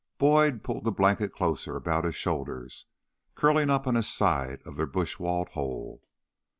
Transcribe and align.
Boyd 0.17 0.63
pulled 0.63 0.83
the 0.83 0.91
blanket 0.91 1.31
closer 1.31 1.75
about 1.75 2.05
his 2.05 2.15
shoulders, 2.15 2.87
curling 3.35 3.69
up 3.69 3.85
on 3.85 3.93
his 3.93 4.07
side 4.11 4.59
of 4.65 4.75
their 4.75 4.87
bush 4.87 5.19
walled 5.19 5.49
hole. 5.49 6.01